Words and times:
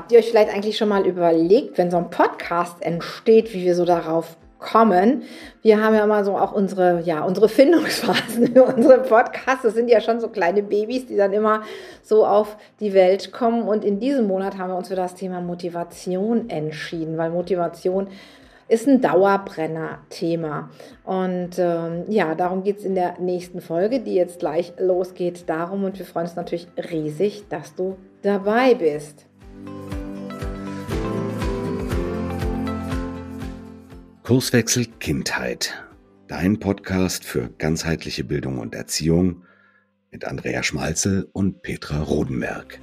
Habt 0.00 0.12
ihr 0.12 0.18
euch 0.18 0.30
vielleicht 0.30 0.50
eigentlich 0.50 0.78
schon 0.78 0.88
mal 0.88 1.06
überlegt, 1.06 1.76
wenn 1.76 1.90
so 1.90 1.98
ein 1.98 2.08
Podcast 2.08 2.80
entsteht, 2.80 3.52
wie 3.52 3.66
wir 3.66 3.74
so 3.74 3.84
darauf 3.84 4.38
kommen? 4.58 5.24
Wir 5.60 5.84
haben 5.84 5.94
ja 5.94 6.06
mal 6.06 6.24
so 6.24 6.38
auch 6.38 6.52
unsere, 6.52 7.02
ja, 7.02 7.22
unsere 7.22 7.50
Findungsphasen 7.50 8.54
für 8.54 8.64
unsere 8.76 9.02
Podcasts. 9.02 9.62
Das 9.62 9.74
sind 9.74 9.90
ja 9.90 10.00
schon 10.00 10.18
so 10.18 10.28
kleine 10.28 10.62
Babys, 10.62 11.04
die 11.04 11.18
dann 11.18 11.34
immer 11.34 11.64
so 12.02 12.24
auf 12.24 12.56
die 12.80 12.94
Welt 12.94 13.30
kommen. 13.30 13.68
Und 13.68 13.84
in 13.84 14.00
diesem 14.00 14.26
Monat 14.26 14.56
haben 14.56 14.70
wir 14.70 14.76
uns 14.78 14.88
für 14.88 14.96
das 14.96 15.16
Thema 15.16 15.42
Motivation 15.42 16.48
entschieden, 16.48 17.18
weil 17.18 17.28
Motivation 17.28 18.08
ist 18.68 18.88
ein 18.88 19.02
Dauerbrenner-Thema. 19.02 20.70
Und 21.04 21.58
ähm, 21.58 22.04
ja, 22.08 22.34
darum 22.34 22.62
geht 22.62 22.78
es 22.78 22.86
in 22.86 22.94
der 22.94 23.20
nächsten 23.20 23.60
Folge, 23.60 24.00
die 24.00 24.14
jetzt 24.14 24.38
gleich 24.38 24.72
losgeht. 24.78 25.46
Darum 25.46 25.84
und 25.84 25.98
wir 25.98 26.06
freuen 26.06 26.24
uns 26.24 26.36
natürlich 26.36 26.68
riesig, 26.90 27.44
dass 27.50 27.74
du 27.74 27.98
dabei 28.22 28.74
bist. 28.74 29.26
Kurswechsel 34.30 34.86
Kindheit. 35.00 35.74
Dein 36.28 36.60
Podcast 36.60 37.24
für 37.24 37.50
ganzheitliche 37.58 38.22
Bildung 38.22 38.58
und 38.58 38.76
Erziehung 38.76 39.42
mit 40.12 40.24
Andrea 40.24 40.62
Schmalzel 40.62 41.28
und 41.32 41.62
Petra 41.62 42.00
Rodenberg. 42.00 42.80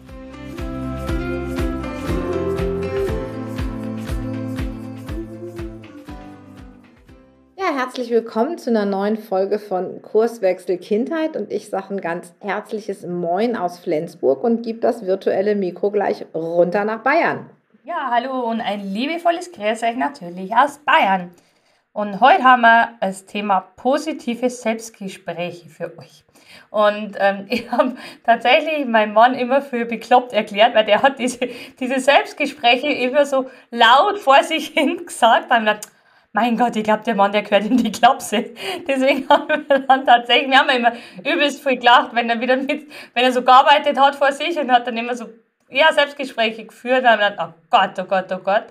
Herzlich 7.88 8.10
willkommen 8.10 8.58
zu 8.58 8.70
einer 8.70 8.84
neuen 8.84 9.16
Folge 9.16 9.60
von 9.60 10.02
Kurswechsel 10.02 10.78
Kindheit 10.78 11.38
und 11.38 11.54
ich 11.54 11.70
sage 11.70 11.92
ein 11.92 12.02
ganz 12.02 12.36
herzliches 12.42 13.08
Moin 13.08 13.56
aus 13.56 13.80
Flensburg 13.80 14.44
und 14.44 14.62
gebe 14.62 14.80
das 14.80 15.06
virtuelle 15.06 15.56
Mikro 15.56 15.90
gleich 15.90 16.26
runter 16.34 16.84
nach 16.84 17.00
Bayern. 17.00 17.50
Ja, 17.86 18.10
hallo 18.12 18.42
und 18.42 18.60
ein 18.60 18.82
liebevolles 18.82 19.54
Grüß 19.54 19.84
euch 19.84 19.96
natürlich 19.96 20.54
aus 20.54 20.80
Bayern. 20.80 21.32
Und 21.94 22.20
heute 22.20 22.44
haben 22.44 22.64
wir 22.64 22.90
das 23.00 23.26
Thema 23.26 23.62
positive 23.78 24.50
Selbstgespräche 24.50 25.70
für 25.70 25.98
euch. 25.98 26.26
Und 26.70 27.16
ähm, 27.20 27.46
ich 27.50 27.72
habe 27.72 27.96
tatsächlich 28.26 28.86
meinen 28.86 29.14
Mann 29.14 29.34
immer 29.34 29.62
für 29.62 29.86
bekloppt 29.86 30.34
erklärt, 30.34 30.76
weil 30.76 30.84
der 30.84 31.04
hat 31.04 31.20
diese, 31.20 31.48
diese 31.80 32.02
Selbstgespräche 32.02 32.90
immer 32.90 33.26
so 33.26 33.50
laut 33.72 34.20
vor 34.20 34.44
sich 34.44 34.68
hin 34.68 35.06
gesagt. 35.06 35.50
Man 35.50 35.80
mein 36.34 36.58
Gott, 36.58 36.76
ich 36.76 36.84
glaube, 36.84 37.04
der 37.04 37.16
Mann, 37.16 37.32
der 37.32 37.42
gehört 37.42 37.66
in 37.66 37.78
die 37.78 37.92
Klapse. 37.92 38.52
Deswegen 38.88 39.28
haben 39.30 39.48
wir 39.48 39.80
dann 39.80 40.06
tatsächlich, 40.06 40.50
wir 40.52 40.60
haben 40.60 40.70
immer 40.70 40.94
übelst 41.20 41.64
viel 41.64 41.78
gelacht, 41.78 42.14
wenn 42.14 42.30
er 42.30 42.40
wieder 42.40 42.58
mit, 42.58 42.92
wenn 43.14 43.24
er 43.24 43.32
so 43.32 43.42
gearbeitet 43.42 44.00
hat 44.00 44.16
vor 44.16 44.32
sich 44.32 44.58
und 44.60 44.72
hat 44.72 44.86
dann 44.86 44.98
immer 44.98 45.16
so, 45.16 45.30
ja, 45.70 45.92
Selbstgespräche 45.92 46.66
geführt 46.66 47.02
und 47.02 47.10
haben 47.10 47.20
dann, 47.20 47.50
oh 47.50 47.54
Gott, 47.70 48.00
oh 48.00 48.04
Gott, 48.04 48.32
oh 48.32 48.40
Gott. 48.44 48.66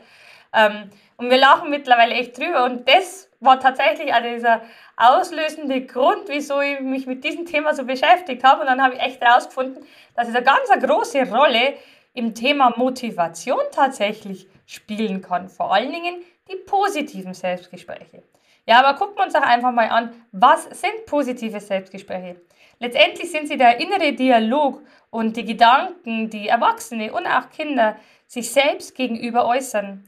Ähm, 0.54 0.90
und 1.16 1.30
wir 1.30 1.38
lachen 1.38 1.70
mittlerweile 1.70 2.14
echt 2.14 2.38
drüber 2.38 2.64
und 2.64 2.88
das 2.88 3.30
war 3.40 3.58
tatsächlich 3.58 4.12
auch 4.12 4.22
dieser 4.22 4.62
auslösende 4.96 5.84
Grund, 5.86 6.28
wieso 6.28 6.60
ich 6.60 6.80
mich 6.80 7.06
mit 7.06 7.24
diesem 7.24 7.46
Thema 7.46 7.74
so 7.74 7.84
beschäftigt 7.84 8.44
habe. 8.44 8.62
Und 8.62 8.66
dann 8.66 8.82
habe 8.82 8.94
ich 8.94 9.00
echt 9.00 9.20
herausgefunden, 9.20 9.84
dass 10.14 10.28
es 10.28 10.34
eine 10.34 10.44
ganz 10.44 10.70
eine 10.70 10.86
große 10.86 11.30
Rolle 11.30 11.74
im 12.14 12.34
Thema 12.34 12.72
Motivation 12.76 13.60
tatsächlich 13.72 14.48
spielen 14.66 15.20
kann. 15.20 15.48
Vor 15.48 15.72
allen 15.72 15.92
Dingen 15.92 16.22
die 16.48 16.56
positiven 16.56 17.34
Selbstgespräche. 17.34 18.22
Ja, 18.66 18.80
aber 18.84 18.98
gucken 18.98 19.16
wir 19.16 19.24
uns 19.24 19.32
doch 19.32 19.42
einfach 19.42 19.72
mal 19.72 19.88
an, 19.88 20.12
was 20.32 20.64
sind 20.64 21.06
positive 21.06 21.60
Selbstgespräche? 21.60 22.40
Letztendlich 22.78 23.30
sind 23.30 23.48
sie 23.48 23.56
der 23.56 23.80
innere 23.80 24.12
Dialog 24.12 24.82
und 25.10 25.36
die 25.36 25.44
Gedanken, 25.44 26.28
die 26.28 26.48
Erwachsene 26.48 27.12
und 27.12 27.26
auch 27.26 27.48
Kinder 27.50 27.96
sich 28.26 28.50
selbst 28.50 28.94
gegenüber 28.94 29.46
äußern. 29.46 30.04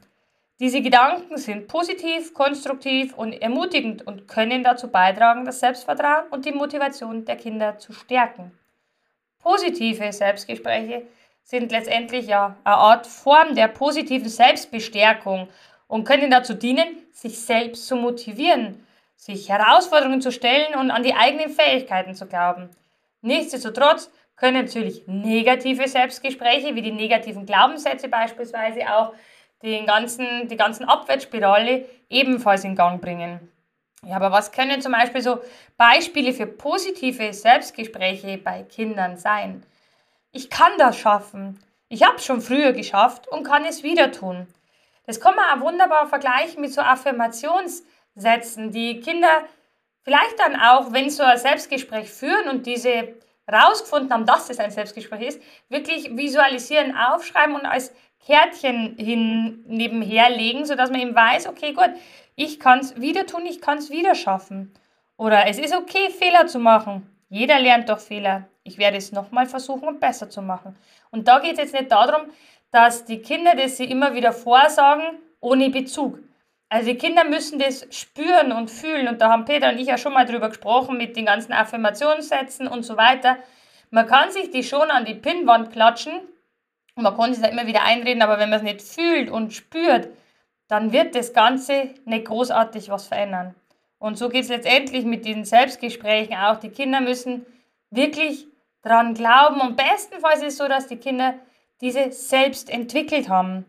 Diese 0.60 0.82
Gedanken 0.82 1.36
sind 1.36 1.68
positiv, 1.68 2.34
konstruktiv 2.34 3.14
und 3.14 3.32
ermutigend 3.32 4.04
und 4.04 4.26
können 4.26 4.64
dazu 4.64 4.88
beitragen, 4.88 5.44
das 5.44 5.60
Selbstvertrauen 5.60 6.26
und 6.30 6.44
die 6.44 6.52
Motivation 6.52 7.24
der 7.24 7.36
Kinder 7.36 7.78
zu 7.78 7.92
stärken. 7.92 8.50
Positive 9.38 10.12
Selbstgespräche 10.12 11.06
sind 11.44 11.70
letztendlich 11.70 12.26
ja 12.26 12.56
eine 12.64 12.74
Art 12.74 13.06
Form 13.06 13.54
der 13.54 13.68
positiven 13.68 14.28
Selbstbestärkung 14.28 15.48
und 15.88 16.04
können 16.04 16.30
dazu 16.30 16.54
dienen, 16.54 16.98
sich 17.10 17.40
selbst 17.40 17.88
zu 17.88 17.96
motivieren, 17.96 18.86
sich 19.16 19.48
Herausforderungen 19.48 20.20
zu 20.20 20.30
stellen 20.30 20.74
und 20.76 20.92
an 20.92 21.02
die 21.02 21.14
eigenen 21.14 21.50
Fähigkeiten 21.50 22.14
zu 22.14 22.26
glauben. 22.26 22.70
Nichtsdestotrotz 23.20 24.10
können 24.36 24.62
natürlich 24.62 25.02
negative 25.08 25.88
Selbstgespräche, 25.88 26.76
wie 26.76 26.82
die 26.82 26.92
negativen 26.92 27.44
Glaubenssätze 27.44 28.08
beispielsweise 28.08 28.82
auch, 28.94 29.12
den 29.64 29.86
ganzen, 29.86 30.46
die 30.46 30.56
ganzen 30.56 30.84
Abwärtsspirale 30.84 31.84
ebenfalls 32.08 32.62
in 32.62 32.76
Gang 32.76 33.00
bringen. 33.00 33.50
Ja, 34.06 34.14
aber 34.14 34.30
was 34.30 34.52
können 34.52 34.80
zum 34.80 34.92
Beispiel 34.92 35.20
so 35.20 35.40
Beispiele 35.76 36.32
für 36.32 36.46
positive 36.46 37.32
Selbstgespräche 37.32 38.38
bei 38.38 38.62
Kindern 38.62 39.16
sein? 39.16 39.64
Ich 40.30 40.50
kann 40.50 40.70
das 40.78 40.96
schaffen. 40.96 41.58
Ich 41.88 42.04
habe 42.06 42.16
es 42.16 42.24
schon 42.24 42.40
früher 42.40 42.72
geschafft 42.72 43.26
und 43.26 43.42
kann 43.42 43.64
es 43.64 43.82
wieder 43.82 44.12
tun. 44.12 44.46
Das 45.08 45.20
kann 45.22 45.34
man 45.34 45.58
auch 45.58 45.64
wunderbar 45.64 46.06
vergleichen 46.06 46.60
mit 46.60 46.70
so 46.70 46.82
Affirmationssätzen, 46.82 48.72
die 48.72 49.00
Kinder 49.00 49.42
vielleicht 50.02 50.38
dann 50.38 50.60
auch, 50.60 50.92
wenn 50.92 51.08
sie 51.08 51.16
so 51.16 51.22
ein 51.22 51.38
Selbstgespräch 51.38 52.10
führen 52.10 52.50
und 52.50 52.66
diese 52.66 53.14
rausgefunden 53.50 54.12
haben, 54.12 54.26
dass 54.26 54.50
es 54.50 54.58
ein 54.58 54.70
Selbstgespräch 54.70 55.22
ist, 55.22 55.42
wirklich 55.70 56.14
visualisieren, 56.14 56.94
aufschreiben 56.94 57.54
und 57.54 57.64
als 57.64 57.94
Kärtchen 58.26 58.96
hin 58.98 59.64
nebenher 59.66 60.28
legen, 60.28 60.66
sodass 60.66 60.90
man 60.90 61.00
eben 61.00 61.14
weiß, 61.14 61.46
okay, 61.46 61.72
gut, 61.72 61.88
ich 62.36 62.60
kann 62.60 62.80
es 62.80 63.00
wieder 63.00 63.24
tun, 63.24 63.46
ich 63.46 63.62
kann 63.62 63.78
es 63.78 63.88
wieder 63.88 64.14
schaffen. 64.14 64.74
Oder 65.16 65.46
es 65.46 65.58
ist 65.58 65.74
okay, 65.74 66.10
Fehler 66.10 66.48
zu 66.48 66.58
machen. 66.58 67.08
Jeder 67.30 67.58
lernt 67.58 67.88
durch 67.88 68.00
Fehler. 68.00 68.46
Ich 68.62 68.76
werde 68.76 68.98
es 68.98 69.10
nochmal 69.12 69.46
versuchen, 69.46 69.88
um 69.88 70.00
besser 70.00 70.28
zu 70.28 70.42
machen. 70.42 70.76
Und 71.10 71.28
da 71.28 71.38
geht 71.38 71.52
es 71.52 71.58
jetzt 71.60 71.72
nicht 71.72 71.90
darum, 71.90 72.30
dass 72.70 73.04
die 73.04 73.20
Kinder 73.20 73.54
das 73.54 73.76
sie 73.76 73.84
immer 73.84 74.14
wieder 74.14 74.32
vorsagen, 74.32 75.18
ohne 75.40 75.70
Bezug. 75.70 76.18
Also 76.68 76.90
die 76.90 76.98
Kinder 76.98 77.24
müssen 77.24 77.58
das 77.58 77.86
spüren 77.90 78.52
und 78.52 78.70
fühlen. 78.70 79.08
Und 79.08 79.20
da 79.20 79.30
haben 79.30 79.46
Peter 79.46 79.70
und 79.70 79.78
ich 79.78 79.86
ja 79.86 79.96
schon 79.96 80.12
mal 80.12 80.26
drüber 80.26 80.48
gesprochen 80.48 80.98
mit 80.98 81.16
den 81.16 81.24
ganzen 81.24 81.52
Affirmationssätzen 81.52 82.68
und 82.68 82.82
so 82.82 82.96
weiter. 82.96 83.38
Man 83.90 84.06
kann 84.06 84.30
sich 84.30 84.50
die 84.50 84.62
schon 84.62 84.90
an 84.90 85.06
die 85.06 85.14
Pinnwand 85.14 85.72
klatschen 85.72 86.12
und 86.94 87.02
man 87.02 87.16
kann 87.16 87.32
sich 87.32 87.42
da 87.42 87.48
immer 87.48 87.66
wieder 87.66 87.84
einreden, 87.84 88.22
aber 88.22 88.38
wenn 88.38 88.50
man 88.50 88.58
es 88.58 88.64
nicht 88.64 88.82
fühlt 88.82 89.30
und 89.30 89.54
spürt, 89.54 90.08
dann 90.66 90.92
wird 90.92 91.14
das 91.14 91.32
Ganze 91.32 91.94
nicht 92.04 92.26
großartig 92.26 92.90
was 92.90 93.06
verändern. 93.06 93.54
Und 93.98 94.18
so 94.18 94.28
geht 94.28 94.44
es 94.44 94.50
letztendlich 94.50 95.04
mit 95.04 95.24
diesen 95.24 95.44
Selbstgesprächen 95.44 96.36
auch. 96.36 96.58
Die 96.58 96.68
Kinder 96.68 97.00
müssen 97.00 97.46
wirklich 97.90 98.46
dran 98.82 99.14
glauben. 99.14 99.60
Und 99.60 99.76
bestenfalls 99.76 100.40
ist 100.40 100.48
es 100.48 100.56
so, 100.58 100.68
dass 100.68 100.86
die 100.86 100.96
Kinder 100.96 101.34
diese 101.80 102.10
selbst 102.12 102.70
entwickelt 102.70 103.28
haben. 103.28 103.64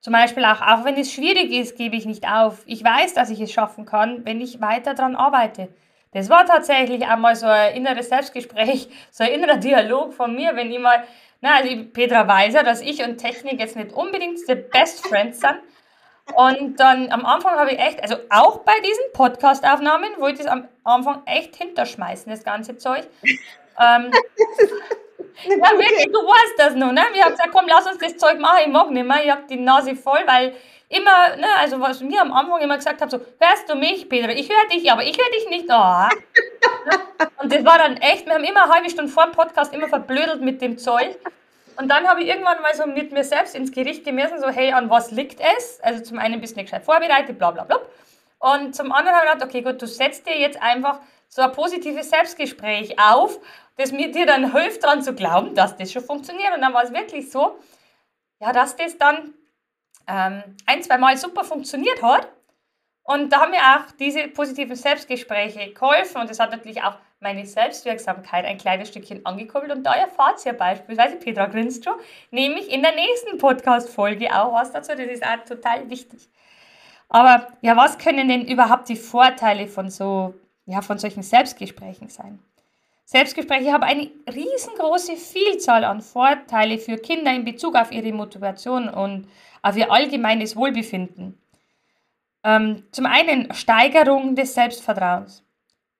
Zum 0.00 0.12
Beispiel 0.12 0.44
auch, 0.44 0.60
auch 0.60 0.84
wenn 0.84 0.96
es 0.96 1.12
schwierig 1.12 1.50
ist, 1.50 1.76
gebe 1.76 1.96
ich 1.96 2.04
nicht 2.04 2.28
auf. 2.28 2.62
Ich 2.66 2.84
weiß, 2.84 3.14
dass 3.14 3.30
ich 3.30 3.40
es 3.40 3.52
schaffen 3.52 3.86
kann, 3.86 4.24
wenn 4.26 4.40
ich 4.40 4.60
weiter 4.60 4.94
daran 4.94 5.16
arbeite. 5.16 5.68
Das 6.12 6.28
war 6.28 6.44
tatsächlich 6.44 7.06
einmal 7.06 7.34
so 7.36 7.46
ein 7.46 7.74
inneres 7.74 8.08
Selbstgespräch, 8.08 8.88
so 9.10 9.24
ein 9.24 9.30
innerer 9.30 9.56
Dialog 9.56 10.12
von 10.12 10.34
mir, 10.34 10.54
wenn 10.56 10.70
ich 10.70 10.78
mal, 10.78 11.04
na, 11.40 11.56
also 11.56 11.70
Petra 11.92 12.28
weiß 12.28 12.54
ja, 12.54 12.62
dass 12.62 12.80
ich 12.82 13.02
und 13.02 13.18
Technik 13.18 13.58
jetzt 13.58 13.76
nicht 13.76 13.92
unbedingt 13.92 14.38
the 14.46 14.54
best 14.54 15.06
friends 15.06 15.40
sind. 15.40 15.58
Und 16.36 16.80
dann 16.80 17.10
am 17.10 17.26
Anfang 17.26 17.58
habe 17.58 17.72
ich 17.72 17.78
echt, 17.78 18.02
also 18.02 18.16
auch 18.30 18.58
bei 18.58 18.74
diesen 18.80 19.12
Podcast-Aufnahmen, 19.12 20.08
wollte 20.18 20.40
ich 20.40 20.46
es 20.46 20.52
am 20.52 20.68
Anfang 20.84 21.22
echt 21.26 21.56
hinterschmeißen, 21.56 22.30
das 22.30 22.44
ganze 22.44 22.76
Zeug. 22.76 23.06
Ähm, 23.78 24.10
ja, 25.44 25.78
wirklich, 25.78 26.06
du 26.06 26.18
weißt 26.18 26.54
das 26.58 26.74
noch, 26.74 26.92
ne? 26.92 27.02
Wir 27.12 27.24
haben 27.24 27.32
gesagt, 27.32 27.50
komm, 27.52 27.66
lass 27.68 27.86
uns 27.86 27.98
das 27.98 28.16
Zeug 28.16 28.38
machen, 28.38 28.58
ich 28.66 28.72
mag 28.72 28.90
nicht 28.90 29.06
mehr, 29.06 29.24
ich 29.24 29.30
hab 29.30 29.48
die 29.48 29.56
Nase 29.56 29.96
voll, 29.96 30.20
weil 30.26 30.54
immer, 30.88 31.36
ne, 31.36 31.46
also 31.58 31.80
was 31.80 32.00
mir 32.00 32.20
am 32.20 32.32
Anfang 32.32 32.60
immer 32.60 32.76
gesagt 32.76 33.00
habe, 33.00 33.10
so, 33.10 33.20
hörst 33.40 33.68
du 33.68 33.74
mich, 33.74 34.08
Peter? 34.08 34.30
Ich 34.30 34.48
höre 34.48 34.68
dich, 34.68 34.90
aber 34.90 35.02
ich 35.02 35.16
höre 35.18 35.30
dich 35.30 35.48
nicht. 35.50 35.66
Oh. 35.68 36.08
Und 37.42 37.52
das 37.52 37.64
war 37.64 37.78
dann 37.78 37.96
echt, 37.96 38.26
wir 38.26 38.34
haben 38.34 38.44
immer 38.44 38.64
eine 38.64 38.72
halbe 38.74 38.90
Stunde 38.90 39.10
vor 39.10 39.24
dem 39.24 39.32
Podcast 39.32 39.74
immer 39.74 39.88
verblödelt 39.88 40.40
mit 40.40 40.62
dem 40.62 40.78
Zeug. 40.78 41.16
Und 41.76 41.88
dann 41.88 42.06
habe 42.06 42.22
ich 42.22 42.28
irgendwann 42.28 42.62
mal 42.62 42.74
so 42.74 42.86
mit 42.86 43.12
mir 43.12 43.24
selbst 43.24 43.54
ins 43.54 43.72
Gericht 43.72 44.04
gemessen, 44.04 44.40
so, 44.40 44.48
hey, 44.48 44.72
an 44.72 44.88
was 44.90 45.10
liegt 45.10 45.40
es? 45.40 45.80
Also 45.82 46.02
zum 46.02 46.18
einen 46.18 46.40
bist 46.40 46.54
du 46.54 46.60
nicht 46.60 46.70
gescheit 46.70 46.84
vorbereitet, 46.84 47.38
bla 47.38 47.50
bla 47.50 47.64
bla. 47.64 47.80
Und 48.38 48.76
zum 48.76 48.92
anderen 48.92 49.16
habe 49.16 49.26
ich 49.26 49.32
gedacht, 49.32 49.48
okay, 49.48 49.62
gut, 49.62 49.82
du 49.82 49.86
setzt 49.86 50.26
dir 50.26 50.38
jetzt 50.38 50.62
einfach 50.62 51.00
so 51.28 51.42
ein 51.42 51.50
positives 51.50 52.10
Selbstgespräch 52.10 52.96
auf 53.00 53.40
das 53.76 53.92
mir 53.92 54.10
dir 54.12 54.26
dann 54.26 54.52
hilft, 54.52 54.84
daran 54.84 55.02
zu 55.02 55.14
glauben, 55.14 55.54
dass 55.54 55.76
das 55.76 55.92
schon 55.92 56.04
funktioniert. 56.04 56.54
Und 56.54 56.60
dann 56.60 56.72
war 56.72 56.84
es 56.84 56.92
wirklich 56.92 57.30
so, 57.30 57.58
ja, 58.40 58.52
dass 58.52 58.76
das 58.76 58.98
dann 58.98 59.34
ähm, 60.06 60.42
ein, 60.66 60.82
zwei 60.82 60.98
Mal 60.98 61.16
super 61.16 61.44
funktioniert 61.44 62.02
hat. 62.02 62.28
Und 63.02 63.30
da 63.30 63.40
haben 63.40 63.50
mir 63.50 63.58
auch 63.58 63.90
diese 63.98 64.28
positiven 64.28 64.76
Selbstgespräche 64.76 65.72
geholfen 65.74 66.22
und 66.22 66.30
das 66.30 66.40
hat 66.40 66.50
natürlich 66.50 66.82
auch 66.82 66.96
meine 67.20 67.44
Selbstwirksamkeit 67.44 68.46
ein 68.46 68.56
kleines 68.56 68.88
Stückchen 68.88 69.24
angekurbelt 69.26 69.72
und 69.72 69.82
da 69.82 69.94
erfahrt 69.94 70.44
ihr 70.46 70.54
beispielsweise, 70.54 71.16
Petra 71.16 71.46
grinst 71.46 71.84
schon, 71.84 71.94
nämlich 72.30 72.70
in 72.70 72.80
der 72.80 72.94
nächsten 72.94 73.36
Podcast-Folge 73.36 74.34
auch 74.34 74.54
was 74.54 74.72
dazu, 74.72 74.92
das 74.92 75.06
ist 75.06 75.22
auch 75.22 75.44
total 75.44 75.90
wichtig. 75.90 76.30
Aber 77.10 77.48
ja, 77.60 77.76
was 77.76 77.98
können 77.98 78.28
denn 78.28 78.46
überhaupt 78.46 78.88
die 78.88 78.96
Vorteile 78.96 79.68
von 79.68 79.90
so, 79.90 80.34
ja, 80.64 80.80
von 80.80 80.98
solchen 80.98 81.22
Selbstgesprächen 81.22 82.08
sein? 82.08 82.38
Selbstgespräche 83.04 83.72
haben 83.72 83.82
eine 83.82 84.10
riesengroße 84.32 85.16
Vielzahl 85.16 85.84
an 85.84 86.00
Vorteile 86.00 86.78
für 86.78 86.96
Kinder 86.96 87.34
in 87.34 87.44
Bezug 87.44 87.76
auf 87.76 87.92
ihre 87.92 88.12
Motivation 88.12 88.88
und 88.88 89.28
auf 89.62 89.76
ihr 89.76 89.92
allgemeines 89.92 90.56
Wohlbefinden. 90.56 91.38
Ähm, 92.42 92.84
zum 92.92 93.06
einen 93.06 93.52
Steigerung 93.52 94.34
des 94.34 94.54
Selbstvertrauens. 94.54 95.42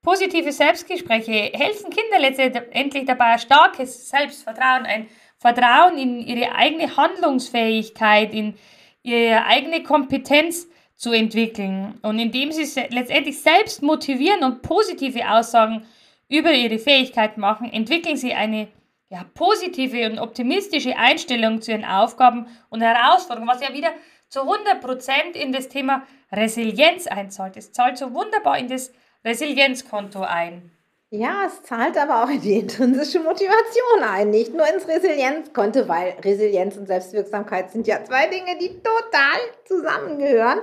Positive 0.02 0.52
Selbstgespräche 0.52 1.50
helfen 1.54 1.90
Kinder 1.90 2.18
letztendlich 2.18 3.06
dabei, 3.06 3.32
ein 3.32 3.38
starkes 3.38 4.10
Selbstvertrauen, 4.10 4.84
ein 4.84 5.08
Vertrauen 5.38 5.96
in 5.96 6.20
ihre 6.20 6.54
eigene 6.54 6.94
Handlungsfähigkeit, 6.94 8.34
in 8.34 8.54
ihre 9.02 9.44
eigene 9.46 9.82
Kompetenz 9.82 10.68
zu 10.94 11.12
entwickeln. 11.12 11.98
Und 12.02 12.18
indem 12.18 12.52
sie 12.52 12.64
letztendlich 12.90 13.40
selbst 13.40 13.82
motivieren 13.82 14.44
und 14.44 14.62
positive 14.62 15.26
Aussagen 15.30 15.86
über 16.36 16.52
ihre 16.52 16.78
Fähigkeit 16.78 17.38
machen, 17.38 17.72
entwickeln 17.72 18.16
sie 18.16 18.34
eine 18.34 18.68
ja, 19.08 19.24
positive 19.34 20.10
und 20.10 20.18
optimistische 20.18 20.96
Einstellung 20.96 21.62
zu 21.62 21.72
ihren 21.72 21.84
Aufgaben 21.84 22.46
und 22.70 22.80
Herausforderungen, 22.80 23.48
was 23.48 23.62
ja 23.62 23.72
wieder 23.72 23.92
zu 24.28 24.40
100% 24.40 25.34
in 25.34 25.52
das 25.52 25.68
Thema 25.68 26.02
Resilienz 26.32 27.06
einzahlt. 27.06 27.56
Es 27.56 27.72
zahlt 27.72 27.98
so 27.98 28.12
wunderbar 28.12 28.58
in 28.58 28.68
das 28.68 28.92
Resilienzkonto 29.24 30.22
ein. 30.22 30.70
Ja, 31.10 31.44
es 31.46 31.62
zahlt 31.62 31.96
aber 31.96 32.24
auch 32.24 32.28
in 32.28 32.40
die 32.40 32.58
intrinsische 32.58 33.20
Motivation 33.20 34.02
ein, 34.02 34.30
nicht 34.30 34.52
nur 34.52 34.66
ins 34.66 34.88
Resilienzkonto, 34.88 35.86
weil 35.86 36.16
Resilienz 36.24 36.76
und 36.76 36.88
Selbstwirksamkeit 36.88 37.70
sind 37.70 37.86
ja 37.86 38.02
zwei 38.02 38.26
Dinge, 38.26 38.58
die 38.58 38.80
total 38.82 39.38
zusammengehören. 39.64 40.58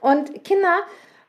Und 0.00 0.44
Kinder, 0.44 0.80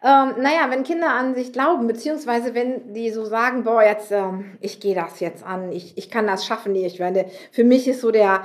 ähm, 0.05 0.35
naja, 0.37 0.69
wenn 0.69 0.83
Kinder 0.83 1.09
an 1.09 1.33
sich 1.33 1.51
glauben, 1.51 1.87
beziehungsweise 1.87 2.53
wenn 2.53 2.93
die 2.93 3.09
so 3.09 3.25
sagen, 3.25 3.63
boah, 3.63 3.81
jetzt, 3.81 4.11
ähm, 4.11 4.55
ich 4.61 4.79
gehe 4.79 4.93
das 4.93 5.19
jetzt 5.19 5.43
an, 5.43 5.71
ich, 5.71 5.97
ich 5.97 6.11
kann 6.11 6.27
das 6.27 6.45
schaffen, 6.45 6.75
ich 6.75 6.99
werde, 6.99 7.25
für 7.51 7.63
mich 7.63 7.87
ist 7.87 8.01
so 8.01 8.11
der, 8.11 8.43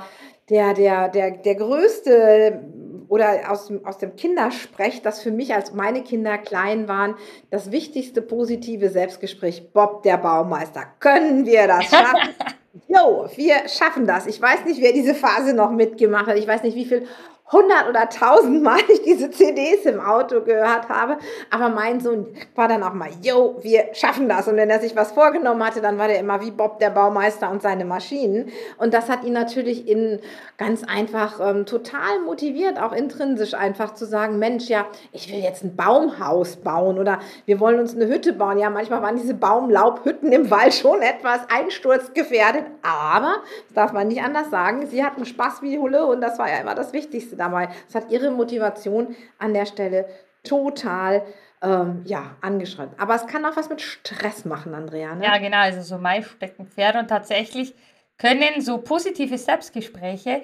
der, 0.49 0.73
der, 0.73 1.07
der, 1.09 1.31
der 1.31 1.55
größte 1.55 2.63
oder 3.09 3.51
aus, 3.51 3.71
aus 3.83 3.99
dem 3.99 4.15
Kindersprech, 4.15 5.03
das 5.03 5.21
für 5.21 5.29
mich, 5.29 5.53
als 5.53 5.71
meine 5.71 6.01
Kinder 6.01 6.39
klein 6.39 6.87
waren, 6.87 7.13
das 7.51 7.71
wichtigste 7.71 8.23
positive 8.23 8.89
Selbstgespräch, 8.89 9.71
Bob, 9.71 10.01
der 10.01 10.17
Baumeister, 10.17 10.85
können 10.99 11.45
wir 11.45 11.67
das 11.67 11.85
schaffen? 11.85 12.29
Jo, 12.87 13.27
wir 13.35 13.67
schaffen 13.67 14.07
das. 14.07 14.27
Ich 14.27 14.41
weiß 14.41 14.63
nicht, 14.63 14.81
wer 14.81 14.93
diese 14.93 15.13
Phase 15.13 15.53
noch 15.53 15.71
mitgemacht 15.71 16.27
hat. 16.27 16.37
Ich 16.37 16.47
weiß 16.47 16.63
nicht, 16.63 16.75
wie 16.75 16.85
viel 16.85 17.05
hundert 17.51 17.89
oder 17.89 18.07
tausendmal 18.09 18.79
ich 18.87 19.01
diese 19.01 19.29
CDs 19.29 19.85
im 19.85 19.99
Auto 19.99 20.41
gehört 20.41 20.89
habe. 20.89 21.17
Aber 21.49 21.69
mein 21.69 21.99
Sohn 21.99 22.27
war 22.55 22.67
dann 22.67 22.83
auch 22.83 22.93
mal, 22.93 23.09
yo, 23.21 23.57
wir 23.61 23.89
schaffen 23.93 24.29
das. 24.29 24.47
Und 24.47 24.55
wenn 24.55 24.69
er 24.69 24.79
sich 24.79 24.95
was 24.95 25.11
vorgenommen 25.11 25.65
hatte, 25.65 25.81
dann 25.81 25.97
war 25.97 26.07
der 26.07 26.19
immer 26.19 26.41
wie 26.41 26.51
Bob 26.51 26.79
der 26.79 26.89
Baumeister 26.89 27.51
und 27.51 27.61
seine 27.61 27.85
Maschinen. 27.85 28.51
Und 28.77 28.93
das 28.93 29.09
hat 29.09 29.23
ihn 29.23 29.33
natürlich 29.33 29.87
in 29.87 30.19
ganz 30.57 30.83
einfach 30.83 31.39
ähm, 31.41 31.65
total 31.65 32.19
motiviert, 32.25 32.81
auch 32.81 32.93
intrinsisch 32.93 33.53
einfach 33.53 33.93
zu 33.95 34.05
sagen, 34.05 34.39
Mensch, 34.39 34.69
ja, 34.69 34.85
ich 35.11 35.31
will 35.31 35.39
jetzt 35.39 35.63
ein 35.63 35.75
Baumhaus 35.75 36.57
bauen 36.57 36.99
oder 36.99 37.19
wir 37.45 37.59
wollen 37.59 37.79
uns 37.79 37.95
eine 37.95 38.07
Hütte 38.07 38.33
bauen. 38.33 38.59
Ja, 38.59 38.69
manchmal 38.69 39.01
waren 39.01 39.17
diese 39.17 39.33
Baumlaubhütten 39.33 40.31
im 40.31 40.49
Wald 40.51 40.73
schon 40.73 41.01
etwas 41.01 41.41
einsturzgefährdet, 41.49 42.65
aber 42.81 43.37
das 43.67 43.75
darf 43.75 43.93
man 43.93 44.07
nicht 44.07 44.21
anders 44.21 44.49
sagen. 44.49 44.85
Sie 44.87 45.03
hatten 45.03 45.25
Spaß 45.25 45.61
wie 45.61 45.79
Hulle 45.79 46.05
und 46.05 46.21
das 46.21 46.39
war 46.39 46.49
ja 46.49 46.57
immer 46.57 46.75
das 46.75 46.93
Wichtigste 46.93 47.35
dabei. 47.41 47.69
Das 47.87 48.03
hat 48.03 48.11
ihre 48.11 48.31
Motivation 48.31 49.15
an 49.37 49.53
der 49.53 49.65
Stelle 49.65 50.07
total 50.43 51.23
ähm, 51.61 52.03
ja, 52.05 52.37
angeschränkt. 52.41 52.99
Aber 52.99 53.15
es 53.15 53.27
kann 53.27 53.45
auch 53.45 53.55
was 53.55 53.69
mit 53.69 53.81
Stress 53.81 54.45
machen, 54.45 54.73
Andrea. 54.73 55.15
Ne? 55.15 55.25
Ja, 55.25 55.37
genau, 55.37 55.57
also 55.57 55.81
so 55.81 55.97
mein 55.97 56.23
Steckenpferd. 56.23 56.95
Und 56.95 57.07
tatsächlich 57.07 57.75
können 58.17 58.61
so 58.61 58.77
positive 58.77 59.37
Selbstgespräche 59.37 60.43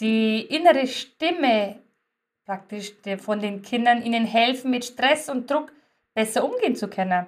die 0.00 0.40
innere 0.42 0.86
Stimme 0.86 1.80
praktisch 2.44 2.92
von 3.18 3.40
den 3.40 3.62
Kindern 3.62 4.02
ihnen 4.02 4.26
helfen, 4.26 4.70
mit 4.70 4.84
Stress 4.84 5.28
und 5.28 5.50
Druck 5.50 5.72
besser 6.14 6.44
umgehen 6.44 6.76
zu 6.76 6.88
können. 6.88 7.26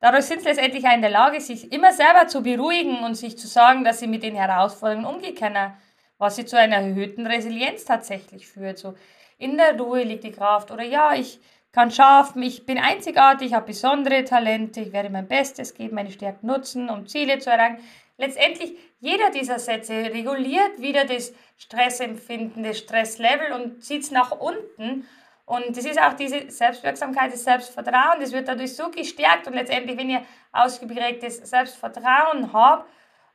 Dadurch 0.00 0.26
sind 0.26 0.40
sie 0.40 0.48
letztendlich 0.48 0.86
auch 0.86 0.94
in 0.94 1.00
der 1.00 1.10
Lage, 1.10 1.40
sich 1.40 1.72
immer 1.72 1.92
selber 1.92 2.28
zu 2.28 2.42
beruhigen 2.42 3.02
und 3.02 3.14
sich 3.14 3.36
zu 3.36 3.46
sagen, 3.46 3.82
dass 3.82 3.98
sie 3.98 4.06
mit 4.06 4.22
den 4.22 4.34
Herausforderungen 4.34 5.06
umgehen 5.06 5.34
können 5.34 5.72
was 6.18 6.36
sie 6.36 6.44
zu 6.44 6.58
einer 6.58 6.76
erhöhten 6.76 7.26
Resilienz 7.26 7.84
tatsächlich 7.84 8.46
führt. 8.46 8.78
So 8.78 8.94
in 9.38 9.56
der 9.56 9.78
Ruhe 9.78 10.02
liegt 10.02 10.24
die 10.24 10.32
Kraft 10.32 10.70
oder 10.70 10.82
ja, 10.82 11.14
ich 11.14 11.40
kann 11.72 11.90
schaffen, 11.90 12.42
ich 12.42 12.66
bin 12.66 12.78
einzigartig, 12.78 13.48
ich 13.48 13.54
habe 13.54 13.66
besondere 13.66 14.24
Talente, 14.24 14.80
ich 14.80 14.92
werde 14.92 15.10
mein 15.10 15.28
Bestes 15.28 15.74
geben, 15.74 15.94
meine 15.94 16.10
Stärken 16.10 16.46
nutzen, 16.46 16.90
um 16.90 17.06
Ziele 17.06 17.38
zu 17.38 17.50
erreichen. 17.50 17.78
Letztendlich, 18.16 18.76
jeder 19.00 19.30
dieser 19.30 19.60
Sätze 19.60 19.92
reguliert 19.92 20.80
wieder 20.80 21.04
das 21.04 21.32
Stressempfinden, 21.56 22.64
das 22.64 22.78
Stresslevel 22.78 23.52
und 23.52 23.84
zieht 23.84 24.02
es 24.02 24.10
nach 24.10 24.32
unten. 24.32 25.06
Und 25.46 25.76
das 25.76 25.84
ist 25.84 26.00
auch 26.00 26.14
diese 26.14 26.50
Selbstwirksamkeit, 26.50 27.32
das 27.32 27.44
Selbstvertrauen, 27.44 28.20
das 28.20 28.32
wird 28.32 28.48
dadurch 28.48 28.74
so 28.74 28.90
gestärkt. 28.90 29.46
Und 29.46 29.54
letztendlich, 29.54 29.96
wenn 29.96 30.10
ihr 30.10 30.22
ausgeprägtes 30.52 31.36
Selbstvertrauen 31.48 32.52
habt, 32.52 32.88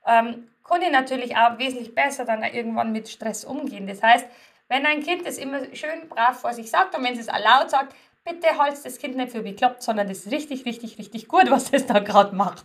ähm, 0.05 0.49
ich 0.81 0.91
natürlich 0.91 1.35
auch 1.35 1.57
wesentlich 1.57 1.93
besser 1.93 2.25
dann 2.25 2.43
irgendwann 2.43 2.91
mit 2.91 3.09
Stress 3.09 3.43
umgehen. 3.45 3.87
Das 3.87 4.01
heißt, 4.01 4.25
wenn 4.69 4.85
ein 4.85 5.03
Kind 5.03 5.25
das 5.25 5.37
immer 5.37 5.59
schön 5.75 6.07
brav 6.09 6.39
vor 6.39 6.53
sich 6.53 6.69
sagt 6.69 6.97
und 6.97 7.03
wenn 7.03 7.13
es 7.13 7.19
es 7.19 7.27
laut 7.27 7.69
sagt, 7.69 7.95
bitte 8.23 8.57
haltet 8.57 8.85
das 8.85 8.97
Kind 8.97 9.15
nicht 9.15 9.31
für 9.31 9.41
bekloppt, 9.41 9.83
sondern 9.83 10.07
das 10.07 10.25
ist 10.25 10.31
richtig, 10.31 10.65
richtig, 10.65 10.97
richtig 10.97 11.27
gut, 11.27 11.45
was 11.49 11.71
es 11.71 11.85
da 11.85 11.99
gerade 11.99 12.35
macht. 12.35 12.63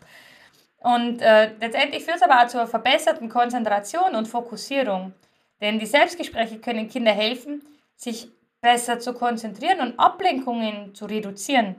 Und 0.81 1.21
äh, 1.21 1.51
letztendlich 1.61 2.05
führt 2.05 2.19
es 2.19 2.23
aber 2.23 2.43
auch 2.43 2.49
zur 2.49 2.67
verbesserten 2.67 3.29
Konzentration 3.29 4.15
und 4.15 4.29
Fokussierung. 4.29 5.13
Denn 5.61 5.81
die 5.81 5.87
Selbstgespräche 5.87 6.61
können 6.61 6.89
Kinder 6.89 7.11
helfen, 7.13 7.65
sich 7.97 8.29
besser 8.61 9.01
zu 9.01 9.13
konzentrieren 9.13 9.81
und 9.81 9.99
Ablenkungen 9.99 10.95
zu 10.95 11.07
reduzieren, 11.07 11.77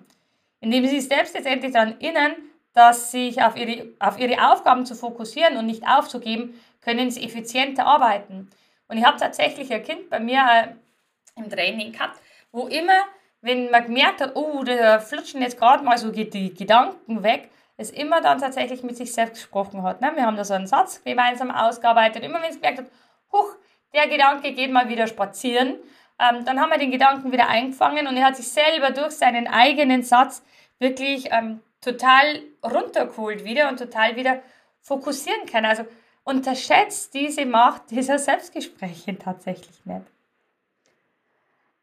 indem 0.60 0.86
sie 0.86 1.00
sich 1.00 1.08
selbst 1.08 1.34
letztendlich 1.34 1.74
daran 1.74 2.00
erinnern, 2.00 2.34
dass 2.74 3.12
sich 3.12 3.42
auf 3.42 3.56
ihre, 3.56 3.88
auf 4.00 4.20
ihre 4.20 4.52
Aufgaben 4.52 4.86
zu 4.86 4.96
fokussieren 4.96 5.58
und 5.58 5.66
nicht 5.66 5.88
aufzugeben, 5.88 6.60
können 6.82 7.12
sie 7.12 7.24
effizienter 7.24 7.86
arbeiten. 7.86 8.50
Und 8.88 8.98
ich 8.98 9.06
habe 9.06 9.18
tatsächlich 9.18 9.72
ein 9.74 9.84
Kind 9.84 10.10
bei 10.10 10.20
mir 10.20 10.40
äh, 10.40 11.40
im 11.40 11.50
Training 11.50 11.92
gehabt, 11.92 12.20
wo 12.52 12.68
immer, 12.68 13.06
wenn 13.42 13.70
man 13.70 13.86
gemerkt 13.86 14.22
hat, 14.22 14.36
oh, 14.36 14.64
da 14.64 15.00
flutschen 15.00 15.42
jetzt 15.42 15.58
gerade 15.58 15.84
mal 15.84 15.98
so 15.98 16.12
die 16.12 16.54
Gedanken 16.54 17.24
weg, 17.24 17.50
es 17.78 17.92
immer 17.92 18.20
dann 18.20 18.40
tatsächlich 18.40 18.84
mit 18.84 18.98
sich 18.98 19.14
selbst 19.14 19.36
gesprochen 19.36 19.84
hat. 19.84 20.02
Ne? 20.02 20.12
Wir 20.16 20.26
haben 20.26 20.36
da 20.36 20.44
so 20.44 20.54
einen 20.54 20.68
Satz 20.68 21.02
gemeinsam 21.04 21.50
ausgearbeitet. 21.50 22.24
Immer 22.24 22.42
wenn 22.42 22.50
es 22.50 22.56
gemerkt 22.56 22.80
hat, 22.80 22.88
huch, 23.32 23.56
der 23.94 24.08
Gedanke 24.08 24.54
geht 24.54 24.72
mal 24.72 24.90
wieder 24.90 25.08
spazieren, 25.08 25.76
ähm, 26.20 26.44
dann 26.44 26.60
haben 26.60 26.72
wir 26.72 26.78
den 26.78 26.92
Gedanken 26.92 27.32
wieder 27.32 27.48
eingefangen 27.48 28.06
und 28.08 28.18
er 28.18 28.26
hat 28.26 28.36
sich 28.36 28.50
selber 28.50 28.92
durch 28.92 29.14
seinen 29.14 29.48
eigenen 29.48 30.04
Satz 30.04 30.44
wirklich 30.80 31.30
ähm, 31.32 31.62
total 31.82 32.42
runtergeholt 32.64 33.44
wieder 33.44 33.70
und 33.70 33.78
total 33.78 34.16
wieder 34.16 34.42
fokussieren 34.82 35.46
kann. 35.46 35.66
Also 35.66 35.86
unterschätzt 36.24 37.14
diese 37.14 37.46
Macht 37.46 37.92
dieser 37.92 38.20
Selbstgespräche 38.20 39.18
tatsächlich 39.18 39.86
nicht. 39.86 40.06